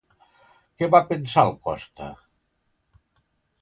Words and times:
Què 0.79 0.89
va 0.95 1.03
pensar 1.13 1.45
el 1.51 1.55
Costa? 1.69 2.11